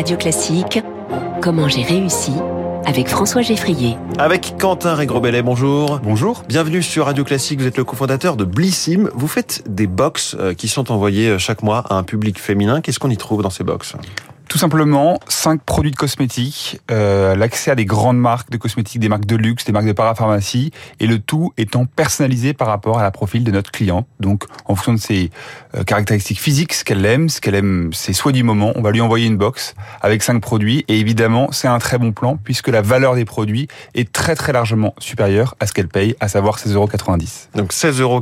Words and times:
Radio 0.00 0.16
Classique, 0.16 0.82
Comment 1.42 1.68
j'ai 1.68 1.82
réussi 1.82 2.32
avec 2.86 3.06
François 3.06 3.42
Geffrier. 3.42 3.98
Avec 4.18 4.54
Quentin 4.58 4.94
Régrobellet, 4.94 5.42
bonjour. 5.42 6.00
Bonjour. 6.02 6.42
Bienvenue 6.48 6.82
sur 6.82 7.04
Radio 7.04 7.22
Classique, 7.22 7.60
vous 7.60 7.66
êtes 7.66 7.76
le 7.76 7.84
cofondateur 7.84 8.36
de 8.36 8.44
Blissim. 8.46 9.10
Vous 9.12 9.28
faites 9.28 9.62
des 9.68 9.86
box 9.86 10.36
euh, 10.40 10.54
qui 10.54 10.68
sont 10.68 10.90
envoyés 10.90 11.28
euh, 11.28 11.38
chaque 11.38 11.62
mois 11.62 11.84
à 11.90 11.96
un 11.96 12.02
public 12.02 12.40
féminin. 12.40 12.80
Qu'est-ce 12.80 12.98
qu'on 12.98 13.10
y 13.10 13.18
trouve 13.18 13.42
dans 13.42 13.50
ces 13.50 13.62
box? 13.62 13.94
Tout 14.50 14.58
simplement, 14.58 15.20
cinq 15.28 15.62
produits 15.62 15.92
de 15.92 15.96
cosmétiques, 15.96 16.80
euh, 16.90 17.36
l'accès 17.36 17.70
à 17.70 17.76
des 17.76 17.84
grandes 17.84 18.18
marques 18.18 18.50
de 18.50 18.56
cosmétiques, 18.56 19.00
des 19.00 19.08
marques 19.08 19.24
de 19.24 19.36
luxe, 19.36 19.64
des 19.64 19.70
marques 19.70 19.86
de 19.86 19.92
parapharmacie, 19.92 20.72
et 20.98 21.06
le 21.06 21.20
tout 21.20 21.52
étant 21.56 21.86
personnalisé 21.86 22.52
par 22.52 22.66
rapport 22.66 22.98
à 22.98 23.04
la 23.04 23.12
profil 23.12 23.44
de 23.44 23.52
notre 23.52 23.70
cliente. 23.70 24.08
Donc, 24.18 24.42
en 24.64 24.74
fonction 24.74 24.94
de 24.94 24.98
ses 24.98 25.30
euh, 25.76 25.84
caractéristiques 25.84 26.40
physiques, 26.40 26.72
ce 26.74 26.84
qu'elle 26.84 27.06
aime, 27.06 27.28
ce 27.28 27.40
qu'elle 27.40 27.54
aime, 27.54 27.92
ses 27.92 28.12
souhaits 28.12 28.34
du 28.34 28.42
moment, 28.42 28.72
on 28.74 28.82
va 28.82 28.90
lui 28.90 29.00
envoyer 29.00 29.28
une 29.28 29.36
box 29.36 29.76
avec 30.00 30.20
cinq 30.20 30.40
produits. 30.40 30.84
Et 30.88 30.98
évidemment, 30.98 31.52
c'est 31.52 31.68
un 31.68 31.78
très 31.78 31.98
bon 31.98 32.10
plan 32.10 32.36
puisque 32.36 32.68
la 32.68 32.82
valeur 32.82 33.14
des 33.14 33.24
produits 33.24 33.68
est 33.94 34.10
très 34.10 34.34
très 34.34 34.52
largement 34.52 34.96
supérieure 34.98 35.54
à 35.60 35.68
ce 35.68 35.72
qu'elle 35.72 35.86
paye, 35.86 36.16
à 36.18 36.26
savoir 36.26 36.58
16,90 36.58 36.74
euros. 36.74 36.88
Donc 37.54 37.72
16,90 37.72 38.00
euros 38.00 38.20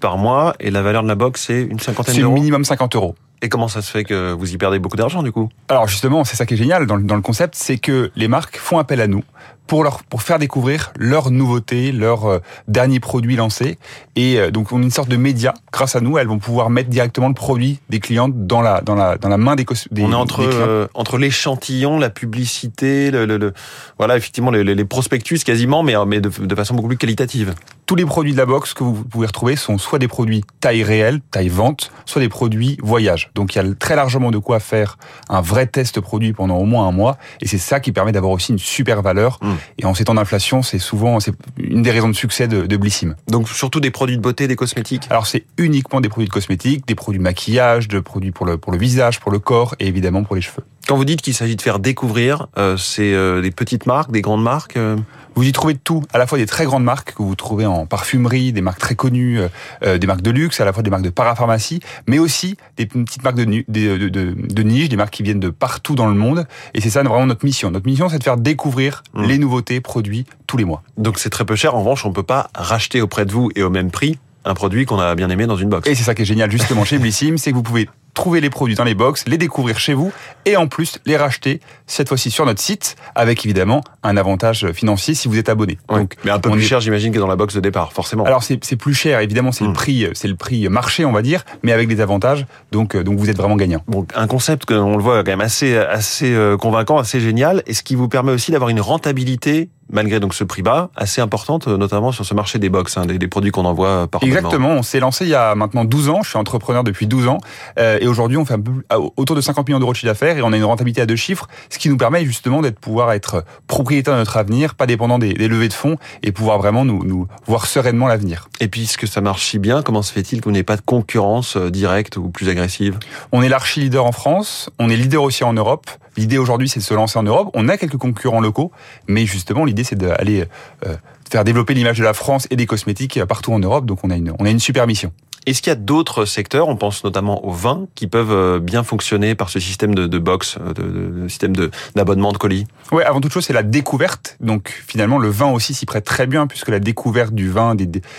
par 0.00 0.16
mois, 0.16 0.54
et 0.60 0.70
la 0.70 0.80
valeur 0.80 1.02
de 1.02 1.08
la 1.08 1.14
box, 1.14 1.44
c'est 1.48 1.60
une 1.60 1.78
cinquantaine 1.78 2.16
d'euros? 2.16 2.34
C'est 2.34 2.40
minimum 2.40 2.64
50 2.64 2.96
euros. 2.96 3.14
Et 3.40 3.48
comment 3.48 3.68
ça 3.68 3.82
se 3.82 3.90
fait 3.90 4.04
que 4.04 4.32
vous 4.32 4.52
y 4.52 4.58
perdez 4.58 4.78
beaucoup 4.78 4.96
d'argent 4.96 5.22
du 5.22 5.30
coup 5.30 5.48
Alors 5.68 5.86
justement, 5.86 6.24
c'est 6.24 6.36
ça 6.36 6.44
qui 6.44 6.54
est 6.54 6.56
génial 6.56 6.86
dans, 6.86 6.96
le 6.96 7.22
concept, 7.22 7.54
c'est 7.54 7.78
que 7.78 8.10
les 8.16 8.28
marques 8.28 8.56
font 8.56 8.78
appel 8.78 9.00
à 9.00 9.06
nous 9.06 9.22
pour 9.68 9.84
leur 9.84 10.02
pour 10.02 10.22
faire 10.22 10.38
découvrir 10.38 10.92
leurs 10.96 11.30
nouveautés, 11.30 11.92
leurs 11.92 12.24
euh, 12.24 12.38
derniers 12.68 13.00
produits 13.00 13.36
lancés. 13.36 13.78
Et 14.16 14.38
euh, 14.38 14.50
donc 14.50 14.72
on 14.72 14.80
est 14.80 14.84
une 14.84 14.90
sorte 14.90 15.10
de 15.10 15.16
média. 15.16 15.54
Grâce 15.72 15.94
à 15.94 16.00
nous, 16.00 16.16
elles 16.16 16.26
vont 16.26 16.38
pouvoir 16.38 16.70
mettre 16.70 16.88
directement 16.88 17.28
le 17.28 17.34
produit 17.34 17.78
des 17.90 18.00
clientes 18.00 18.46
dans 18.46 18.62
la 18.62 18.80
dans 18.80 18.94
la 18.94 19.18
dans 19.18 19.28
la 19.28 19.36
main 19.36 19.56
des, 19.56 19.66
des 19.90 20.02
On 20.02 20.12
est 20.12 20.14
entre 20.14 20.40
euh, 20.42 20.88
entre 20.94 21.18
l'échantillon, 21.18 21.98
la 21.98 22.10
publicité, 22.10 23.10
le, 23.10 23.26
le, 23.26 23.52
voilà 23.98 24.16
effectivement 24.16 24.50
les, 24.50 24.64
les, 24.64 24.84
prospectus 24.86 25.44
quasiment, 25.44 25.82
mais 25.82 25.94
mais 26.06 26.20
de, 26.20 26.30
de 26.30 26.54
façon 26.54 26.74
beaucoup 26.74 26.88
plus 26.88 26.96
qualitative 26.96 27.54
tous 27.88 27.96
les 27.96 28.04
produits 28.04 28.32
de 28.32 28.36
la 28.36 28.44
box 28.44 28.74
que 28.74 28.84
vous 28.84 29.02
pouvez 29.02 29.26
retrouver 29.26 29.56
sont 29.56 29.78
soit 29.78 29.98
des 29.98 30.08
produits 30.08 30.44
taille 30.60 30.82
réelle, 30.82 31.20
taille 31.30 31.48
vente, 31.48 31.90
soit 32.04 32.20
des 32.20 32.28
produits 32.28 32.76
voyage. 32.82 33.30
Donc 33.34 33.54
il 33.54 33.58
y 33.58 33.60
a 33.62 33.74
très 33.74 33.96
largement 33.96 34.30
de 34.30 34.36
quoi 34.36 34.60
faire 34.60 34.98
un 35.30 35.40
vrai 35.40 35.66
test 35.66 35.98
produit 36.02 36.34
pendant 36.34 36.58
au 36.58 36.66
moins 36.66 36.86
un 36.86 36.92
mois, 36.92 37.16
et 37.40 37.48
c'est 37.48 37.56
ça 37.56 37.80
qui 37.80 37.92
permet 37.92 38.12
d'avoir 38.12 38.32
aussi 38.32 38.52
une 38.52 38.58
super 38.58 39.00
valeur. 39.00 39.38
Mmh. 39.40 39.52
Et 39.78 39.86
en 39.86 39.94
ces 39.94 40.04
temps 40.04 40.14
d'inflation, 40.14 40.60
c'est 40.60 40.78
souvent 40.78 41.18
c'est 41.18 41.32
une 41.56 41.80
des 41.80 41.90
raisons 41.90 42.10
de 42.10 42.14
succès 42.14 42.46
de, 42.46 42.66
de 42.66 42.76
Blissim. 42.76 43.16
Donc 43.26 43.48
surtout 43.48 43.80
des 43.80 43.90
produits 43.90 44.18
de 44.18 44.22
beauté, 44.22 44.48
des 44.48 44.56
cosmétiques. 44.56 45.06
Alors 45.08 45.26
c'est 45.26 45.46
uniquement 45.56 46.02
des 46.02 46.10
produits 46.10 46.28
de 46.28 46.32
cosmétiques, 46.32 46.86
des 46.86 46.94
produits 46.94 47.20
de 47.20 47.24
maquillage, 47.24 47.88
de 47.88 48.00
produits 48.00 48.32
pour 48.32 48.44
le 48.44 48.58
pour 48.58 48.70
le 48.70 48.76
visage, 48.76 49.18
pour 49.18 49.32
le 49.32 49.38
corps 49.38 49.74
et 49.80 49.86
évidemment 49.86 50.24
pour 50.24 50.36
les 50.36 50.42
cheveux. 50.42 50.64
Quand 50.88 50.96
vous 50.96 51.04
dites 51.04 51.20
qu'il 51.20 51.34
s'agit 51.34 51.54
de 51.54 51.60
faire 51.60 51.80
découvrir, 51.80 52.46
euh, 52.56 52.78
c'est 52.78 53.12
euh, 53.12 53.42
des 53.42 53.50
petites 53.50 53.84
marques, 53.84 54.10
des 54.10 54.22
grandes 54.22 54.42
marques 54.42 54.78
euh 54.78 54.96
Vous 55.34 55.44
y 55.44 55.52
trouvez 55.52 55.74
de 55.74 55.78
tout, 55.78 56.02
à 56.14 56.16
la 56.16 56.26
fois 56.26 56.38
des 56.38 56.46
très 56.46 56.64
grandes 56.64 56.82
marques 56.82 57.12
que 57.12 57.22
vous 57.22 57.34
trouvez 57.34 57.66
en 57.66 57.84
parfumerie, 57.84 58.54
des 58.54 58.62
marques 58.62 58.78
très 58.78 58.94
connues, 58.94 59.38
des 59.82 60.06
marques 60.06 60.22
de 60.22 60.30
luxe, 60.30 60.62
à 60.62 60.64
la 60.64 60.72
fois 60.72 60.82
des 60.82 60.88
marques 60.88 61.02
de 61.02 61.10
parapharmacie, 61.10 61.80
mais 62.06 62.18
aussi 62.18 62.56
des 62.78 62.86
petites 62.86 63.22
marques 63.22 63.36
de, 63.36 63.44
de, 63.44 64.08
de, 64.08 64.34
de 64.34 64.62
niche, 64.62 64.88
des 64.88 64.96
marques 64.96 65.12
qui 65.12 65.22
viennent 65.22 65.40
de 65.40 65.50
partout 65.50 65.94
dans 65.94 66.06
le 66.06 66.14
monde. 66.14 66.46
Et 66.72 66.80
c'est 66.80 66.88
ça 66.88 67.02
vraiment 67.02 67.26
notre 67.26 67.44
mission. 67.44 67.70
Notre 67.70 67.86
mission, 67.86 68.08
c'est 68.08 68.18
de 68.18 68.24
faire 68.24 68.38
découvrir 68.38 69.02
mmh. 69.12 69.24
les 69.24 69.36
nouveautés 69.36 69.82
produits 69.82 70.24
tous 70.46 70.56
les 70.56 70.64
mois. 70.64 70.82
Donc 70.96 71.18
c'est 71.18 71.30
très 71.30 71.44
peu 71.44 71.54
cher. 71.54 71.74
En 71.74 71.80
revanche, 71.80 72.06
on 72.06 72.12
peut 72.14 72.22
pas 72.22 72.48
racheter 72.54 73.02
auprès 73.02 73.26
de 73.26 73.32
vous 73.32 73.50
et 73.54 73.62
au 73.62 73.68
même 73.68 73.90
prix 73.90 74.18
un 74.46 74.54
produit 74.54 74.86
qu'on 74.86 74.98
a 74.98 75.14
bien 75.14 75.28
aimé 75.28 75.46
dans 75.46 75.56
une 75.56 75.68
box. 75.68 75.86
Et 75.86 75.94
c'est 75.94 76.04
ça 76.04 76.14
qui 76.14 76.22
est 76.22 76.24
génial 76.24 76.50
justement 76.50 76.84
chez 76.84 76.98
Blissim, 76.98 77.36
c'est 77.36 77.50
que 77.50 77.56
vous 77.56 77.62
pouvez 77.62 77.88
trouver 78.18 78.40
les 78.40 78.50
produits 78.50 78.74
dans 78.74 78.82
les 78.82 78.96
box, 78.96 79.28
les 79.28 79.38
découvrir 79.38 79.78
chez 79.78 79.94
vous 79.94 80.12
et 80.44 80.56
en 80.56 80.66
plus 80.66 80.98
les 81.06 81.16
racheter 81.16 81.60
cette 81.86 82.08
fois-ci 82.08 82.32
sur 82.32 82.44
notre 82.46 82.60
site 82.60 82.96
avec 83.14 83.44
évidemment 83.44 83.80
un 84.08 84.16
avantage 84.16 84.70
financier 84.72 85.14
si 85.14 85.28
vous 85.28 85.38
êtes 85.38 85.48
abonné. 85.48 85.78
Donc, 85.88 86.14
mais 86.24 86.30
un 86.30 86.38
peu 86.38 86.50
plus 86.50 86.62
cher 86.62 86.80
j'imagine 86.80 87.12
que 87.12 87.18
dans 87.18 87.26
la 87.26 87.36
box 87.36 87.54
de 87.54 87.60
départ 87.60 87.92
forcément. 87.92 88.24
Alors 88.24 88.42
c'est 88.42 88.76
plus 88.76 88.94
cher 88.94 89.20
évidemment 89.20 89.52
c'est 89.52 89.64
le 89.64 89.70
hmm. 89.70 89.74
prix 89.74 90.08
c'est 90.14 90.28
le 90.28 90.36
prix 90.36 90.68
marché 90.68 91.04
on 91.04 91.12
va 91.12 91.22
dire 91.22 91.44
mais 91.62 91.72
avec 91.72 91.88
des 91.88 92.00
avantages 92.00 92.46
donc 92.72 92.94
euh, 92.94 93.04
donc 93.04 93.18
vous 93.18 93.30
êtes 93.30 93.36
vraiment 93.36 93.56
gagnant. 93.56 93.82
Bon 93.86 94.06
un 94.14 94.26
concept 94.26 94.64
que 94.64 94.74
on 94.74 94.96
le 94.96 95.02
voit 95.02 95.24
quand 95.24 95.30
même 95.30 95.40
assez 95.40 95.76
assez 95.76 96.32
euh, 96.34 96.56
convaincant 96.56 96.98
assez 96.98 97.20
génial 97.20 97.62
et 97.66 97.74
ce 97.74 97.82
qui 97.82 97.94
vous 97.94 98.08
permet 98.08 98.32
aussi 98.32 98.50
d'avoir 98.50 98.70
une 98.70 98.80
rentabilité 98.80 99.68
malgré 99.90 100.20
donc 100.20 100.34
ce 100.34 100.44
prix 100.44 100.62
bas, 100.62 100.90
assez 100.96 101.20
importante, 101.20 101.66
notamment 101.66 102.12
sur 102.12 102.24
ce 102.24 102.34
marché 102.34 102.58
des 102.58 102.68
box, 102.68 102.96
hein, 102.96 103.06
des, 103.06 103.18
des, 103.18 103.28
produits 103.28 103.50
qu'on 103.50 103.64
envoie 103.64 104.06
par 104.06 104.22
Exactement, 104.22 104.70
on 104.70 104.82
s'est 104.82 105.00
lancé 105.00 105.24
il 105.24 105.30
y 105.30 105.34
a 105.34 105.54
maintenant 105.54 105.84
12 105.84 106.08
ans, 106.10 106.22
je 106.22 106.30
suis 106.30 106.38
entrepreneur 106.38 106.84
depuis 106.84 107.06
12 107.06 107.28
ans, 107.28 107.38
euh, 107.78 107.98
et 108.00 108.06
aujourd'hui 108.06 108.36
on 108.36 108.44
fait 108.44 108.54
un 108.54 108.60
peu, 108.60 108.72
autour 109.16 109.36
de 109.36 109.40
50 109.40 109.66
millions 109.68 109.78
d'euros 109.78 109.92
de 109.92 109.96
chiffre 109.96 110.10
d'affaires, 110.10 110.36
et 110.38 110.42
on 110.42 110.52
a 110.52 110.56
une 110.56 110.64
rentabilité 110.64 111.00
à 111.00 111.06
deux 111.06 111.16
chiffres, 111.16 111.48
ce 111.70 111.78
qui 111.78 111.88
nous 111.88 111.96
permet 111.96 112.24
justement 112.24 112.60
d'être 112.60 112.78
pouvoir 112.78 113.12
être 113.12 113.44
propriétaire 113.66 113.97
de 114.02 114.10
notre 114.10 114.36
avenir, 114.36 114.74
pas 114.74 114.86
dépendant 114.86 115.18
des, 115.18 115.34
des 115.34 115.48
levées 115.48 115.68
de 115.68 115.72
fonds, 115.72 115.96
et 116.22 116.32
pouvoir 116.32 116.58
vraiment 116.58 116.84
nous, 116.84 117.04
nous 117.04 117.26
voir 117.46 117.66
sereinement 117.66 118.06
l'avenir. 118.06 118.48
Et 118.60 118.68
puisque 118.68 119.06
ça 119.06 119.20
marche 119.20 119.46
si 119.46 119.58
bien, 119.58 119.82
comment 119.82 120.02
se 120.02 120.12
fait-il 120.12 120.40
qu'on 120.40 120.52
n'ait 120.52 120.62
pas 120.62 120.76
de 120.76 120.82
concurrence 120.82 121.56
euh, 121.56 121.70
directe 121.70 122.16
ou 122.16 122.28
plus 122.28 122.48
agressive? 122.48 122.98
On 123.32 123.42
est 123.42 123.48
l'archi-leader 123.48 124.04
en 124.04 124.12
France, 124.12 124.70
on 124.78 124.88
est 124.90 124.96
leader 124.96 125.22
aussi 125.22 125.44
en 125.44 125.52
Europe, 125.52 125.90
L'idée 126.18 126.36
aujourd'hui, 126.38 126.68
c'est 126.68 126.80
de 126.80 126.84
se 126.84 126.94
lancer 126.94 127.16
en 127.16 127.22
Europe. 127.22 127.50
On 127.54 127.68
a 127.68 127.76
quelques 127.76 127.96
concurrents 127.96 128.40
locaux, 128.40 128.72
mais 129.06 129.24
justement, 129.24 129.64
l'idée, 129.64 129.84
c'est 129.84 129.94
d'aller 129.94 130.46
euh, 130.84 130.96
faire 131.30 131.44
développer 131.44 131.74
l'image 131.74 131.98
de 131.98 132.02
la 132.02 132.12
France 132.12 132.48
et 132.50 132.56
des 132.56 132.66
cosmétiques 132.66 133.24
partout 133.24 133.52
en 133.52 133.60
Europe. 133.60 133.86
Donc, 133.86 134.00
on 134.02 134.10
a 134.10 134.16
une, 134.16 134.34
on 134.36 134.44
a 134.44 134.50
une 134.50 134.58
super 134.58 134.88
mission. 134.88 135.12
Est-ce 135.48 135.62
qu'il 135.62 135.70
y 135.70 135.72
a 135.72 135.76
d'autres 135.76 136.26
secteurs, 136.26 136.68
on 136.68 136.76
pense 136.76 137.04
notamment 137.04 137.42
au 137.46 137.52
vin, 137.52 137.86
qui 137.94 138.06
peuvent 138.06 138.32
euh, 138.32 138.58
bien 138.60 138.82
fonctionner 138.82 139.34
par 139.34 139.48
ce 139.48 139.58
système 139.58 139.94
de, 139.94 140.06
de 140.06 140.18
box, 140.18 140.58
euh, 140.60 140.74
de, 140.74 141.22
de 141.22 141.28
système 141.28 141.54
d'abonnement 141.96 142.32
de, 142.32 142.36
colis? 142.36 142.66
Oui, 142.92 143.02
avant 143.02 143.22
toute 143.22 143.32
chose, 143.32 143.46
c'est 143.46 143.54
la 143.54 143.62
découverte. 143.62 144.36
Donc 144.40 144.84
finalement, 144.86 145.16
le 145.16 145.30
vin 145.30 145.50
aussi 145.50 145.72
s'y 145.72 145.86
prête 145.86 146.04
très 146.04 146.26
bien, 146.26 146.46
puisque 146.46 146.68
la 146.68 146.80
découverte 146.80 147.32
du 147.32 147.48
vin 147.48 147.74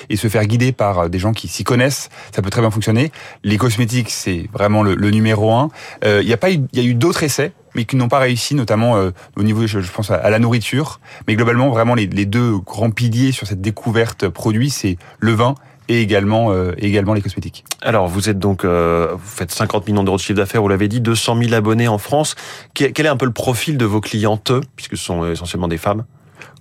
et 0.09 0.15
se 0.15 0.27
faire 0.27 0.43
guider 0.47 0.71
par 0.71 1.01
euh, 1.01 1.07
des 1.07 1.19
gens 1.19 1.31
qui 1.31 1.47
s'y 1.47 1.63
connaissent, 1.63 2.09
ça 2.33 2.41
peut 2.41 2.49
très 2.49 2.61
bien 2.61 2.71
fonctionner. 2.71 3.11
Les 3.43 3.59
cosmétiques, 3.59 4.09
c'est 4.09 4.49
vraiment 4.51 4.81
le, 4.81 4.95
numéro 5.11 5.53
un. 5.53 5.69
Il 6.03 6.27
y 6.27 6.33
a 6.33 6.37
pas 6.37 6.51
eu, 6.51 6.93
d'autres 6.95 7.21
essais 7.21 7.51
mais 7.75 7.85
qui 7.85 7.95
n'ont 7.95 8.07
pas 8.07 8.17
réussi, 8.17 8.55
notamment 8.55 8.95
au 9.35 9.43
niveau, 9.43 9.67
je, 9.67 9.79
pense, 9.91 10.09
à, 10.09 10.27
la 10.31 10.39
nourriture. 10.39 10.99
Mais 11.27 11.35
globalement, 11.35 11.69
vraiment, 11.69 11.93
les 11.93 12.07
deux 12.07 12.57
grands 12.57 12.89
piliers 12.89 13.31
sur 13.31 13.45
cette 13.45 13.61
découverte 13.61 14.27
produit, 14.27 14.71
c'est 14.71 14.97
le 15.19 15.33
vin 15.33 15.53
et 15.89 16.01
également, 16.01 16.51
euh, 16.51 16.71
également 16.77 17.13
les 17.13 17.21
cosmétiques. 17.21 17.65
Alors, 17.81 18.07
vous 18.07 18.29
êtes 18.29 18.39
donc, 18.39 18.63
euh, 18.63 19.09
vous 19.11 19.27
faites 19.27 19.51
50 19.51 19.87
millions 19.87 20.03
d'euros 20.03 20.17
de 20.17 20.21
chiffre 20.21 20.37
d'affaires, 20.37 20.61
vous 20.61 20.69
l'avez 20.69 20.87
dit, 20.87 21.01
200 21.01 21.37
000 21.41 21.53
abonnés 21.53 21.87
en 21.87 21.97
France. 21.97 22.35
Quel 22.73 22.93
est 22.97 23.09
un 23.09 23.17
peu 23.17 23.25
le 23.25 23.33
profil 23.33 23.77
de 23.77 23.85
vos 23.85 23.99
clientes, 23.99 24.53
puisque 24.75 24.95
ce 24.95 25.03
sont 25.03 25.29
essentiellement 25.29 25.67
des 25.67 25.77
femmes? 25.77 26.05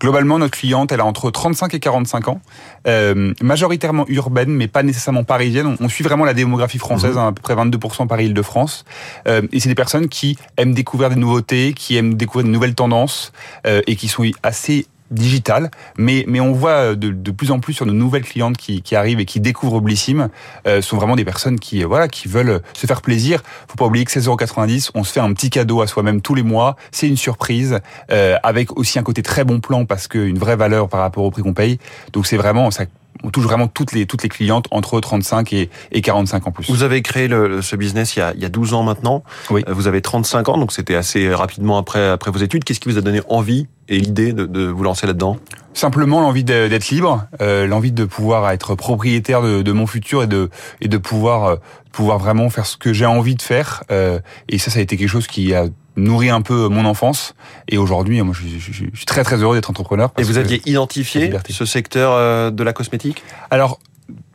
Globalement, 0.01 0.39
notre 0.39 0.57
cliente, 0.57 0.93
elle 0.93 1.01
a 1.01 1.05
entre 1.05 1.31
35 1.31 1.75
et 1.75 1.81
45 1.81 2.29
ans, 2.29 2.41
euh, 2.87 3.33
majoritairement 3.43 4.05
urbaine, 4.09 4.51
mais 4.51 4.69
pas 4.69 4.83
nécessairement 4.83 5.25
parisienne. 5.25 5.77
On, 5.81 5.89
suit 5.89 6.05
vraiment 6.05 6.25
la 6.25 6.35
démographie 6.35 6.79
française, 6.79 7.13
mhm. 7.13 7.19
hein, 7.19 7.29
à 7.29 7.33
peu 7.33 7.43
près 7.43 7.55
22% 7.55 8.07
par 8.07 8.21
île 8.21 8.35
de 8.35 8.43
France. 8.43 8.85
Euh, 9.27 9.43
et 9.53 9.59
c'est 9.59 9.69
des 9.69 9.75
personnes 9.75 10.09
qui 10.09 10.39
aiment 10.57 10.75
découvrir 10.75 11.11
des 11.11 11.17
nouveautés, 11.17 11.73
qui 11.75 11.97
aiment 11.97 12.15
découvrir 12.15 12.47
de 12.47 12.53
nouvelles 12.53 12.75
tendances, 12.75 13.33
euh, 13.67 13.81
et 13.87 13.97
qui 13.97 14.07
sont 14.07 14.25
assez 14.43 14.87
digital, 15.11 15.71
mais, 15.97 16.25
mais 16.29 16.41
on 16.41 16.53
voit 16.53 16.95
de, 16.95 17.11
de, 17.11 17.31
plus 17.31 17.51
en 17.51 17.61
plus 17.61 17.73
sur 17.73 17.87
de 17.87 17.93
nouvelles 17.93 18.25
clientes 18.25 18.57
qui, 18.57 18.83
qui 18.83 18.97
arrivent 18.97 19.21
et 19.21 19.25
qui 19.25 19.41
découvrent 19.41 19.81
Blissim, 19.81 20.29
euh, 20.67 20.83
sont 20.83 20.97
vraiment 20.97 21.17
des 21.17 21.25
personnes 21.25 21.59
qui, 21.59 21.83
euh, 21.83 21.87
voilà, 21.87 22.09
qui 22.09 22.29
veulent 22.29 22.61
se 22.75 22.87
faire 22.87 23.03
plaisir. 23.03 23.43
Faut 23.69 23.77
pas 23.77 23.87
oublier 23.87 24.05
que 24.05 24.13
16,90€, 24.13 24.91
on 24.95 25.05
se 25.05 25.13
fait 25.13 25.21
un 25.21 25.33
petit 25.33 25.51
cadeau 25.51 25.81
à 25.81 25.87
soi-même 25.87 26.21
tous 26.21 26.35
les 26.35 26.43
mois. 26.43 26.77
C'est 26.91 27.09
une 27.09 27.17
surprise, 27.17 27.81
euh, 28.11 28.37
avec 28.43 28.77
aussi 28.77 28.99
un 28.99 29.03
côté 29.03 29.23
très 29.23 29.45
bon 29.45 29.61
plan 29.61 29.85
parce 29.85 30.09
qu'une 30.09 30.39
vraie 30.39 30.57
valeur 30.57 30.89
par 30.89 31.01
rapport 31.01 31.25
au 31.25 31.31
prix 31.31 31.43
qu'on 31.43 31.55
paye. 31.55 31.79
Donc 32.13 32.27
c'est 32.27 32.37
vraiment, 32.37 32.71
ça 32.71 32.85
on 33.23 33.31
touche 33.31 33.45
vraiment 33.45 33.69
toutes 33.69 33.93
les 33.93 34.07
toutes 34.07 34.23
les 34.23 34.29
clientes 34.29 34.67
entre 34.71 35.01
35 35.01 35.53
et, 35.53 35.71
et 35.93 36.01
45 36.01 36.47
en 36.47 36.53
plus. 36.53 36.71
Vous 36.71 36.83
avez 36.83 37.03
créé 37.03 37.29
le, 37.29 37.63
ce 37.63 37.77
business 37.77 38.17
il 38.17 38.21
y, 38.21 38.23
a, 38.23 38.33
il 38.35 38.41
y 38.41 38.45
a 38.45 38.49
12 38.49 38.75
ans 38.75 38.83
maintenant. 38.83 39.23
Oui. 39.51 39.65
Euh, 39.69 39.73
vous 39.73 39.87
avez 39.87 40.01
35 40.03 40.49
ans, 40.49 40.59
donc 40.59 40.73
c'était 40.73 40.95
assez 40.95 41.33
rapidement 41.35 41.79
après 41.79 42.09
après 42.09 42.31
vos 42.31 42.39
études. 42.39 42.65
Qu'est-ce 42.65 42.81
qui 42.81 42.89
vous 42.89 42.99
a 42.99 43.03
donné 43.03 43.21
envie 43.29 43.67
et 43.89 43.99
l'idée 43.99 44.33
de, 44.33 44.47
de 44.47 44.67
vous 44.67 44.83
lancer 44.83 45.07
là-dedans? 45.07 45.39
Simplement 45.75 46.21
l'envie 46.21 46.45
d'être 46.45 46.89
libre, 46.91 47.27
euh, 47.41 47.67
l'envie 47.67 47.93
de 47.93 48.05
pouvoir 48.05 48.51
être 48.51 48.75
propriétaire 48.75 49.43
de, 49.43 49.63
de, 49.63 49.73
mon 49.73 49.87
futur 49.87 50.25
et 50.25 50.27
de 50.27 50.51
et 50.81 50.89
de 50.89 50.99
pouvoir 50.99 51.45
euh, 51.45 51.57
pouvoir 51.93 52.19
vraiment 52.19 52.51
faire 52.51 52.67
ce 52.67 52.77
que 52.77 52.93
j'ai 52.93 53.07
envie 53.07 53.35
de 53.35 53.43
faire. 53.43 53.85
Euh, 53.91 54.19
et 54.49 54.59
ça, 54.59 54.71
ça 54.71 54.81
a 54.81 54.83
été 54.83 54.97
quelque 54.97 55.09
chose 55.09 55.27
qui 55.27 55.55
a 55.55 55.67
nourri 55.99 56.31
un 56.31 56.41
peu 56.41 56.69
mon 56.69 56.85
enfance. 56.85 57.35
Et 57.69 57.79
aujourd'hui, 57.79 58.21
moi, 58.23 58.35
je, 58.35 58.47
je, 58.59 58.73
suis 58.73 59.07
très 59.07 59.25
très 59.25 59.37
heureux 59.37 59.57
d'être 59.57 59.71
entrepreneur. 59.71 60.13
Et 60.19 60.23
vous 60.23 60.39
aviez 60.39 60.63
identifié 60.67 61.33
ce 61.49 61.65
secteur 61.65 62.13
euh, 62.13 62.51
de 62.51 62.63
la 62.63 62.73
cosmétique? 62.73 63.23
Alors, 63.51 63.79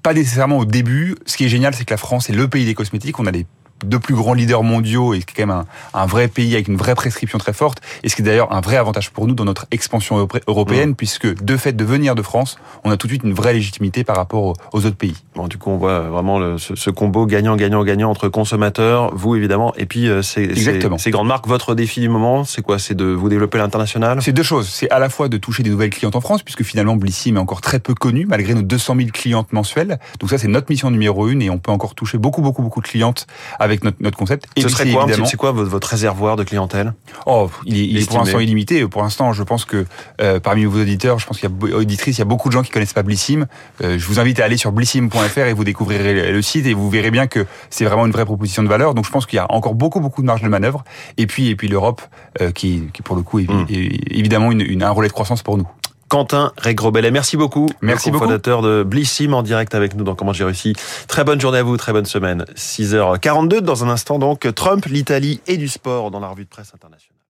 pas 0.04 0.14
nécessairement 0.14 0.60
au 0.60 0.66
début. 0.66 1.16
Ce 1.26 1.38
qui 1.38 1.46
est 1.46 1.50
génial, 1.50 1.74
c'est 1.74 1.86
que 1.86 1.94
la 1.94 1.98
France 1.98 2.30
est 2.30 2.34
le 2.34 2.48
pays 2.48 2.66
des 2.66 2.76
cosmétiques. 2.76 3.20
On 3.20 3.26
a 3.26 3.32
des 3.32 3.46
deux 3.84 4.00
plus 4.00 4.16
grands 4.16 4.34
leaders 4.34 4.64
mondiaux 4.64 5.14
et 5.14 5.20
qui 5.20 5.26
est 5.32 5.44
quand 5.44 5.48
même 5.48 5.66
un, 5.94 6.00
un, 6.00 6.06
vrai 6.06 6.28
pays 6.28 6.54
avec 6.54 6.68
une 6.68 6.78
vraie 6.78 6.96
prescription 6.96 7.38
très 7.38 7.54
forte. 7.54 7.80
Et 8.04 8.10
ce 8.10 8.16
qui 8.16 8.22
est 8.22 8.26
d'ailleurs 8.26 8.52
un 8.52 8.62
vrai 8.62 8.78
avantage 8.78 9.12
pour 9.12 9.28
nous 9.28 9.36
dans 9.36 9.46
notre 9.46 9.66
expansion 9.72 10.28
européenne, 10.48 10.92
mmh. 10.92 10.96
puisque 10.96 11.44
de 11.44 11.58
fait 11.58 11.74
de 11.74 11.84
venir 11.84 12.16
de 12.16 12.22
France, 12.22 12.58
on 12.84 12.92
a 12.92 12.98
tout 12.98 13.08
de 13.08 13.12
suite 13.12 13.24
une 13.24 13.34
vraie 13.34 13.54
légitimité 13.54 14.04
par 14.04 14.16
rapport 14.16 14.54
aux, 14.72 14.86
autres 14.86 14.96
pays. 14.96 15.16
Bon, 15.36 15.48
du 15.48 15.58
coup, 15.58 15.70
on 15.70 15.78
voit 15.78 16.00
vraiment 16.02 16.40
le, 16.40 16.58
ce, 16.58 16.76
ce, 16.76 16.90
combo 16.90 17.26
gagnant-gagnant-gagnant 17.26 18.10
entre 18.10 18.30
consommateurs, 18.30 19.16
vous 19.16 19.36
évidemment, 19.36 19.74
et 19.78 19.86
puis 19.86 20.08
euh, 20.08 20.22
ces, 20.22 20.54
ces, 20.56 21.12
grandes 21.12 21.28
marques. 21.28 21.48
Votre 21.48 21.76
défi 21.76 22.00
du 22.00 22.10
moment, 22.10 22.44
c'est 22.44 22.62
quoi? 22.62 22.80
C'est 22.80 22.96
de 22.96 23.06
vous 23.06 23.30
développer 23.30 23.58
l'international? 23.58 24.22
C'est 24.22 24.32
deux 24.32 24.44
choses. 24.44 24.70
C'est 24.70 24.90
à 24.90 25.00
la 25.00 25.10
fois 25.10 25.30
de 25.30 25.38
toucher 25.38 25.64
des 25.64 25.70
nouvelles 25.70 25.90
clientes 25.90 26.16
en 26.16 26.22
France, 26.22 26.44
puisque 26.44 26.64
finalement 26.64 26.96
Blissim 26.96 27.36
est 27.36 27.40
encore 27.40 27.62
très 27.62 27.80
peu 27.80 27.94
connu, 27.94 28.26
malgré 28.26 28.54
nos 28.54 28.62
200 28.62 28.96
000 28.98 29.10
clientes 29.12 29.54
mensuelles. 29.54 30.00
Donc 30.20 30.30
ça, 30.30 30.38
c'est 30.38 30.48
notre 30.48 30.68
mission 30.70 30.92
numéro 30.92 31.28
une, 31.28 31.42
et 31.42 31.50
on 31.50 31.58
peut 31.58 31.72
encore 31.72 31.96
toucher 31.96 32.18
beaucoup, 32.18 32.42
beaucoup, 32.42 32.62
beaucoup 32.62 32.82
de 32.82 32.88
clientes 32.88 33.28
avec 33.60 33.73
notre, 33.84 33.98
notre 34.02 34.18
concept. 34.18 34.46
Et 34.56 34.62
Ce 34.62 34.70
serait 34.70 34.92
quoi 34.92 35.08
C'est 35.26 35.38
quoi 35.38 35.52
votre, 35.52 35.70
votre, 35.70 35.88
réservoir 35.88 36.36
de 36.36 36.44
clientèle 36.44 36.94
Oh, 37.26 37.50
il 37.66 37.78
est, 37.78 37.86
il 37.86 37.98
est 37.98 38.08
pour 38.08 38.20
l'instant 38.20 38.40
illimité. 38.40 38.86
Pour 38.88 39.02
l'instant, 39.02 39.34
je 39.34 39.44
pense 39.44 39.66
que 39.66 39.86
euh, 40.22 40.40
parmi 40.40 40.66
vos 40.66 40.82
auditeurs, 40.82 41.20
je 41.20 41.26
pense 41.26 41.40
qu'il 41.40 41.50
y 41.50 41.72
a 41.72 41.76
auditrices, 41.76 42.18
il 42.18 42.20
y 42.20 42.22
a 42.22 42.26
beaucoup 42.26 42.50
de 42.50 42.54
gens 42.54 42.62
qui 42.62 42.72
connaissent 42.72 42.94
pas 42.94 43.04
Blissim. 43.04 43.48
Euh, 43.82 43.98
je 43.98 44.08
vous 44.08 44.20
invite 44.20 44.40
à 44.40 44.46
aller 44.46 44.58
sur 44.58 44.72
blissim.fr 44.72 45.40
et 45.40 45.54
vous 45.54 45.64
découvrirez 45.64 46.32
le 46.32 46.42
site 46.42 46.66
et 46.66 46.74
vous 46.74 46.90
verrez 46.90 47.12
bien 47.12 47.28
que 47.28 47.46
c'est 47.70 47.86
vraiment 47.86 48.06
une 48.06 48.12
vraie 48.12 48.26
proposition 48.26 48.64
de 48.64 48.68
valeur. 48.68 48.94
Donc 48.94 49.06
je 49.06 49.12
pense 49.12 49.26
qu'il 49.26 49.38
y 49.38 49.40
a 49.40 49.52
encore 49.52 49.76
beaucoup, 49.76 50.00
beaucoup 50.00 50.22
de 50.22 50.28
marge 50.28 50.42
de 50.42 50.50
manœuvre. 50.50 50.84
Et 51.18 51.28
puis, 51.28 51.48
et 51.48 51.56
puis 51.56 51.68
l'Europe, 51.68 52.02
euh, 52.42 52.52
qui, 52.52 52.84
qui 52.94 53.02
pour 53.02 53.16
le 53.16 53.22
coup 53.22 53.40
est, 53.40 53.50
mmh. 53.50 53.66
est 53.70 54.18
évidemment 54.18 54.52
une, 54.52 54.62
une, 54.62 54.84
un 54.84 54.92
relais 54.92 55.08
de 55.08 55.14
croissance 55.14 55.42
pour 55.42 55.58
nous. 55.58 55.68
Quentin 56.10 56.52
Regrobellet. 56.58 57.12
Merci 57.12 57.38
beaucoup. 57.38 57.68
Merci 57.82 58.12
beaucoup. 58.12 58.26
Fondateur 58.26 58.62
de 58.62 58.84
Blissim 58.84 59.34
en 59.34 59.44
direct 59.44 59.76
avec 59.76 59.96
nous 59.96 60.04
dans 60.04 60.16
Comment 60.16 60.34
j'ai 60.34 60.44
réussi. 60.44 60.74
Très 61.08 61.24
bonne 61.24 61.42
journée 61.42 61.60
à 61.60 61.64
vous, 61.64 61.78
très 61.78 61.92
bonne 61.92 62.06
semaine. 62.06 62.46
6h42 62.56 63.60
dans 63.60 63.84
un 63.84 63.90
instant 63.90 64.20
donc 64.20 64.48
Trump, 64.56 64.86
l'Italie 64.86 65.42
et 65.48 65.58
du 65.58 65.68
sport 65.68 66.12
dans 66.12 66.20
la 66.20 66.28
revue 66.28 66.46
de 66.46 66.50
presse 66.50 66.72
internationale. 66.74 67.23